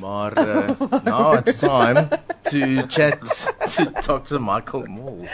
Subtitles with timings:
[0.00, 2.08] Maar uh, now it's time
[2.50, 3.22] to chat
[3.68, 4.38] to Dr.
[4.38, 5.26] Michael Mol.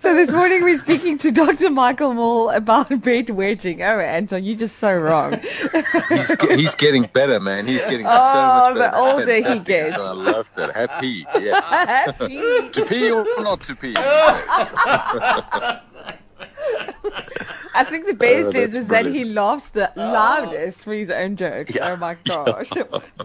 [0.00, 1.70] so this morning we're speaking to Dr.
[1.70, 3.80] Michael Mol about bedwetting.
[3.80, 5.40] Oh, Anton, you're just so wrong.
[6.08, 7.66] he's, he's getting better, man.
[7.66, 8.90] He's getting oh, so much better.
[8.90, 9.96] the older he gets.
[9.96, 10.74] So I love that.
[10.74, 11.64] Happy, yes.
[11.68, 12.38] Happy.
[12.70, 13.94] to pee or not to pee?
[17.76, 19.34] I think the best Oh, is, that's is that he brilliant.
[19.34, 21.74] laughs the loudest for his own jokes.
[21.74, 21.92] Yeah.
[21.92, 22.70] Oh my gosh.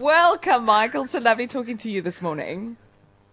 [0.00, 1.06] Welcome, Michael.
[1.06, 2.76] So lovely talking to you this morning.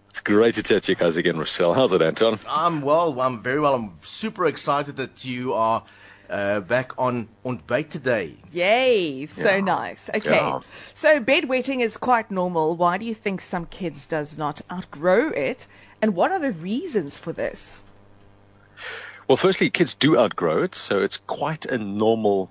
[0.10, 1.76] It's great to chat to you guys again, Rouchelle.
[1.76, 2.40] How's it, Anton?
[2.50, 3.20] I'm well.
[3.22, 3.76] I'm very well.
[3.76, 5.84] I'm super excited that you are
[6.30, 8.36] uh, back on on bait today.
[8.52, 9.60] Yay, so Yeah.
[9.62, 10.10] nice.
[10.14, 10.32] Okay.
[10.32, 10.60] Yeah.
[10.94, 12.76] So bedwetting is quite normal.
[12.76, 15.68] Why do you think some kids does not outgrow it?
[16.02, 17.82] And what are the reasons for this?
[19.30, 22.50] Well, firstly, kids do outgrow it, so it's quite a normal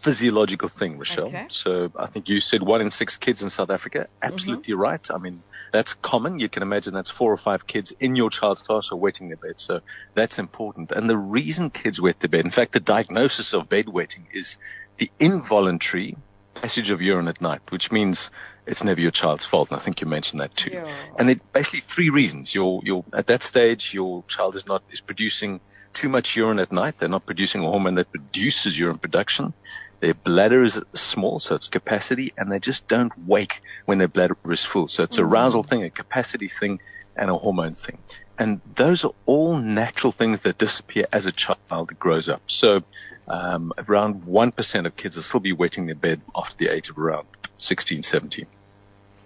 [0.00, 1.28] physiological thing, Rouchelle.
[1.28, 1.46] Okay.
[1.48, 4.08] So I think you said one in six kids in South Africa.
[4.20, 4.82] Absolutely mm-hmm.
[4.82, 5.08] right.
[5.08, 6.40] I mean, that's common.
[6.40, 9.36] You can imagine that's four or five kids in your child's class are wetting their
[9.36, 9.60] bed.
[9.60, 9.82] So
[10.14, 10.90] that's important.
[10.90, 14.58] And the reason kids wet their bed, in fact, the diagnosis of bedwetting is
[14.98, 16.16] the involuntary
[16.60, 18.30] passage of urine at night, which means
[18.66, 19.70] it's never your child's fault.
[19.70, 20.72] And I think you mentioned that too.
[20.72, 20.96] Yeah.
[21.18, 22.54] And it basically three reasons.
[22.54, 25.60] Your, your, at that stage, your child is not, is producing
[25.92, 26.98] too much urine at night.
[26.98, 29.54] They're not producing a hormone that produces urine production.
[30.00, 34.36] Their bladder is small, so it's capacity, and they just don't wake when their bladder
[34.50, 34.88] is full.
[34.88, 35.30] So it's a mm.
[35.30, 36.80] arousal thing, a capacity thing,
[37.16, 37.98] and a hormone thing.
[38.38, 42.42] And those are all natural things that disappear as a child grows up.
[42.46, 42.82] So
[43.28, 46.98] um, around 1% of kids will still be wetting their bed after the age of
[46.98, 47.26] around
[47.58, 48.46] 16, 17.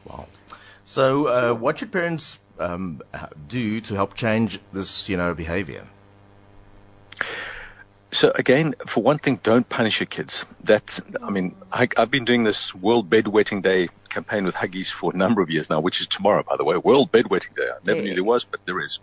[0.04, 0.26] Wow.
[0.84, 3.02] So, uh, what should parents um,
[3.48, 5.86] do to help change this, you know, behavior?
[8.12, 10.44] So again, for one thing, don't punish your kids.
[10.64, 15.12] That's, I mean, I, I've been doing this World Bedwetting Day campaign with Huggies for
[15.14, 16.76] a number of years now, which is tomorrow, by the way.
[16.76, 17.68] World Bedwetting Day.
[17.70, 19.00] I never knew there was, but there is.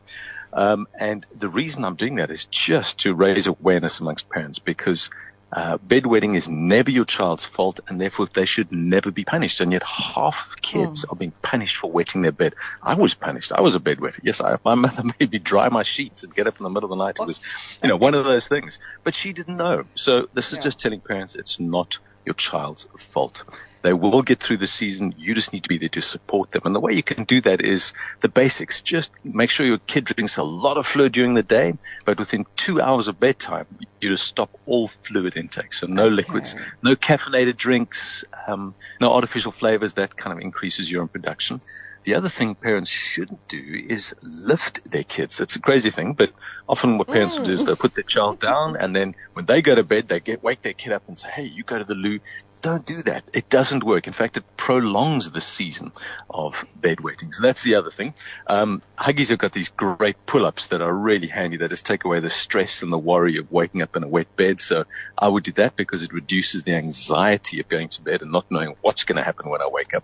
[0.52, 5.10] Um, and the reason I'm doing that is just to raise awareness amongst parents because
[5.52, 9.62] uh, bedwetting is never your child's fault and therefore they should never be punished.
[9.62, 12.54] And yet half kids are being punished for wetting their bed.
[12.84, 13.54] I was punished.
[13.54, 14.20] I was a bedwetter.
[14.24, 16.92] Yes, I, my mother made me dry my sheets and get up in the middle
[16.92, 17.18] of the night.
[17.20, 17.40] It was,
[17.82, 18.80] you know, one of those things.
[19.04, 19.86] But she didn't know.
[19.96, 20.64] So this is Yeah.
[20.64, 21.98] just telling parents it's not
[22.28, 23.44] your child's fault.
[23.82, 25.16] They will get through the season.
[25.18, 26.64] You just need to be there to support them.
[26.66, 28.84] And the way you can do that is the basics.
[28.84, 32.46] Just make sure your kid drinks a lot of fluid during the day, but within
[32.58, 33.66] two hours of bedtime,
[34.02, 35.74] you just stop all fluid intake.
[35.74, 39.94] So no liquids, no caffeinated drinks, um, no artificial flavors.
[39.96, 41.62] That kind of increases urine production.
[42.04, 45.42] The other thing parents shouldn't do is lift their kids.
[45.42, 46.32] It's a crazy thing, but
[46.68, 49.62] often what parents will do is they'll put their child down and then when they
[49.62, 51.84] go to bed, they get, wake their kid up and say, Hey, you go to
[51.84, 52.20] the loo.
[52.62, 53.24] Don't do that.
[53.34, 54.08] It doesn't work.
[54.08, 55.92] In fact, it prolongs the season
[56.30, 57.34] of bedwetting.
[57.34, 58.16] So that's the other thing.
[58.48, 61.58] Um, Huggies have got these great pull-ups that are really handy.
[61.58, 64.36] That just take away the stress and the worry of waking up in a wet
[64.36, 64.60] bed.
[64.60, 64.86] So
[65.18, 68.50] I would do that because it reduces the anxiety of going to bed and not
[68.50, 70.04] knowing what's going to happen when I wake up.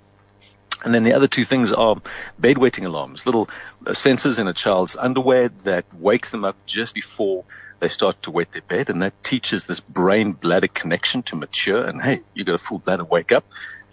[0.83, 1.95] And then the other two things are
[2.39, 3.49] bedwetting alarms, little
[3.85, 7.45] uh, sensors in a child's underwear that wakes them up just before
[7.79, 8.89] they start to wet their bed.
[8.89, 11.85] And that teaches this brain bladder connection to mature.
[11.85, 13.45] And hey, you've got a full bladder, wake up.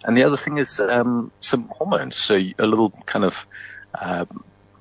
[0.03, 2.15] And the other thing is um, some hormones.
[2.15, 3.45] So a little kind of
[3.93, 4.25] uh,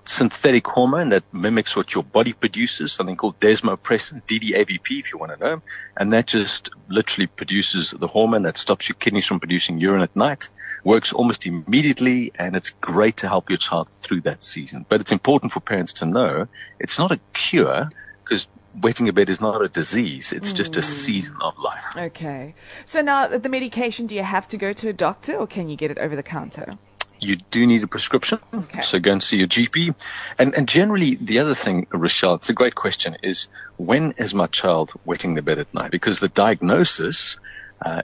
[0.05, 5.33] synthetic hormone that mimics what your body produces, something called desmopressin, DDAVP, if you want
[5.33, 5.63] to know.
[5.97, 10.15] And that just literally produces the hormone that stops your kidneys from producing urine at
[10.17, 10.49] night,
[10.85, 14.85] works almost immediately, and it's great to help your child through that season.
[14.89, 17.91] But it's important for parents to know it's not a cure
[18.25, 18.49] because
[18.81, 20.33] wetting a bed is not a disease.
[20.33, 20.85] It's just a mm.
[20.85, 21.85] season of life.
[21.97, 22.55] Okay.
[22.87, 25.77] So now the medication, do you have to go to a doctor or can you
[25.77, 26.79] get it over the counter?
[27.21, 28.39] You do need a prescription.
[28.53, 28.81] Okay.
[28.83, 29.95] So go and see your GP.
[30.39, 34.47] And, and generally, the other thing, Rouchelle, it's a great question, is when is my
[34.47, 35.91] child wetting the bed at night?
[35.91, 37.39] Because the diagnosis
[37.83, 38.03] uh,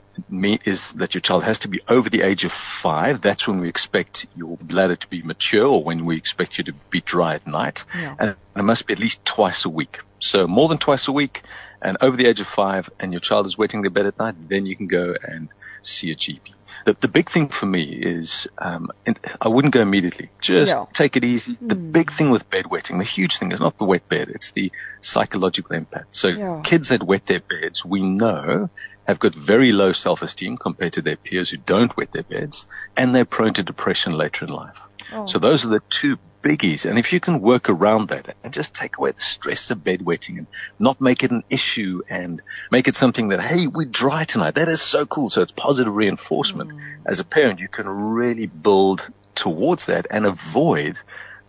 [0.65, 3.21] is that your child has to be over the age of five.
[3.21, 6.73] That's when we expect your bladder to be mature or when we expect you to
[6.89, 7.85] be dry at night.
[7.95, 8.15] Yeah.
[8.19, 9.99] And it must be at least twice a week.
[10.19, 11.43] So more than twice a week
[11.81, 14.35] and over the age of five and your child is wetting the bed at night,
[14.49, 15.49] then you can go and
[15.83, 16.56] see a GP.
[16.87, 20.31] The, the big thing for me is um, and I wouldn't go immediately.
[20.41, 20.85] Just Yeah.
[20.93, 21.57] take it easy.
[21.59, 24.71] The big thing with bedwetting, the huge thing is not the wet bed, it's the
[25.01, 26.15] psychological impact.
[26.15, 26.61] So Yeah.
[26.63, 28.69] kids that wet their beds, we know,
[29.05, 33.13] have got very low self-esteem compared to their peers who don't wet their beds, and
[33.13, 34.77] they're prone to depression later in life.
[35.11, 35.25] Oh.
[35.25, 36.89] So those are the two biggies.
[36.89, 40.37] And if you can work around that and just take away the stress of bedwetting
[40.37, 40.47] and
[40.79, 42.41] not make it an issue and
[42.71, 44.55] make it something that, hey, we're dry tonight.
[44.55, 45.29] That is so cool.
[45.29, 46.73] So it's positive reinforcement.
[46.73, 46.81] Mm.
[47.05, 50.97] As a parent, you can really build towards that and avoid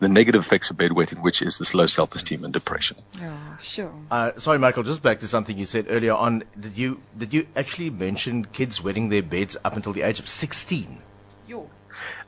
[0.01, 2.97] the negative effects of bedwetting, which is this low self-esteem and depression.
[3.19, 3.93] Yeah, sure.
[4.11, 4.85] Uh, sorry, Michael.
[4.85, 6.45] Just back to something you said earlier on.
[6.59, 10.29] Did you did you actually mention kids wetting their beds up until the age of
[10.29, 11.03] sixteen?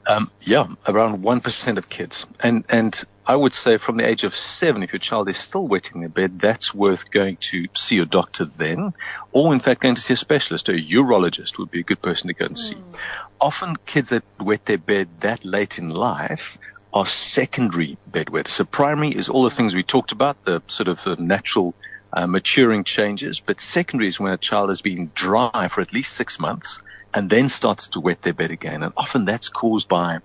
[0.06, 4.25] Um, yeah, around one percent of kids, and and I would say from the age
[4.25, 7.97] of seven, if your child is still wetting their bed, that's worth going to see
[7.97, 8.93] your doctor then,
[9.31, 10.69] or in fact going to see a specialist.
[10.69, 12.75] A urologist would be a good person to go and see.
[12.75, 12.99] Mm.
[13.41, 16.58] Often, kids that wet their bed that late in life
[16.93, 18.49] are secondary bedwetters.
[18.49, 21.75] So primary is all the things we talked about, the sort of the natural
[22.12, 26.14] uh, maturing changes, but secondary is when a child has been dry for at least
[26.14, 26.82] six months
[27.14, 28.82] and then starts to wet their bed again.
[28.82, 30.18] And often that's caused by,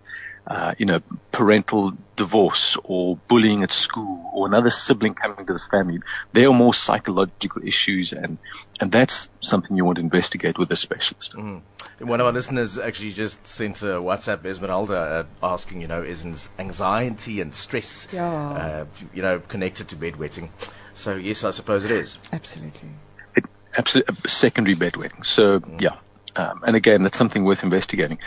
[0.47, 1.01] uh, you know,
[1.31, 6.00] parental divorce or bullying at school or another sibling coming to the family.
[6.33, 8.38] They are more psychological issues and,
[8.80, 11.36] and that's something you want to investigate with a specialist.
[11.36, 11.62] Mm.
[12.00, 16.50] One of our listeners actually just sent a WhatsApp, Esmeralda, uh, asking, you know, is
[16.59, 18.50] anxiety and stress, yeah.
[18.50, 20.50] uh, you know, connected to bedwetting?
[20.94, 22.19] So yes, I suppose it is.
[22.31, 22.89] Absolutely.
[23.36, 23.45] It,
[23.77, 25.25] absolutely, secondary bedwetting.
[25.25, 25.81] So mm.
[25.81, 25.97] yeah,
[26.35, 28.19] um, and again, that's something worth investigating.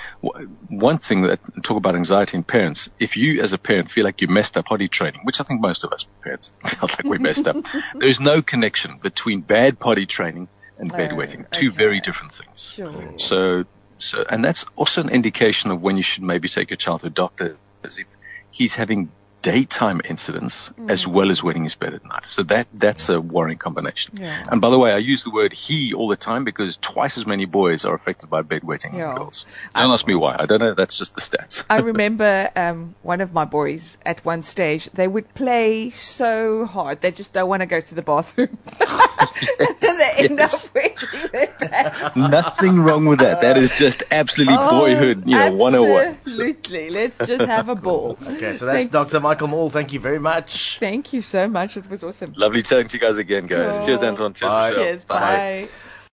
[0.71, 4.21] One thing that talk about anxiety in parents, if you as a parent feel like
[4.23, 7.19] you messed up potty training, which I think most of us parents felt like we
[7.19, 7.57] messed up,
[7.95, 11.51] there's no connection between bad potty training and bedwetting.
[11.51, 12.73] Two very different things.
[12.75, 13.19] Sure.
[13.19, 13.65] So,
[13.99, 17.09] so, and that's also an indication of when you should maybe take your child to
[17.09, 18.07] a doctor, as if
[18.51, 19.11] he's having
[19.43, 20.91] daytime incidents mm.
[20.91, 22.25] as well as wetting his bed at night.
[22.27, 24.19] So that that's a worrying combination.
[24.19, 24.45] Yeah.
[24.51, 27.27] And by the way, I use the word he all the time because twice as
[27.27, 29.15] many boys are affected by bedwetting yeah.
[29.15, 29.47] girls.
[29.75, 30.37] Don't I, ask me why.
[30.39, 30.75] I don't know.
[30.75, 31.65] That's just the stats.
[31.71, 34.91] I remember um, one of my boys at one stage.
[34.91, 38.59] They would play so hard they just don't want to go to the bathroom.
[38.81, 40.67] yes, they end yes.
[40.67, 42.17] up wetting their bed.
[42.17, 43.41] Nothing wrong with that.
[43.41, 46.07] That is just absolutely oh, boyhood, you know, 101.
[46.07, 46.91] Absolutely.
[46.91, 48.19] Let's just have a ball.
[48.21, 49.21] Okay, so that's Thank Dr.
[49.21, 50.79] Michael Mol, thank you very much.
[50.79, 51.77] Thank you so much.
[51.77, 52.33] It was awesome.
[52.37, 53.79] Lovely talking to you guys again, guys.
[53.79, 53.87] Oh.
[53.87, 54.35] Cheers, Anton.
[54.35, 54.75] Cheers, bye.
[54.75, 55.05] Cheers.
[55.05, 55.19] Bye.
[55.19, 55.69] bye.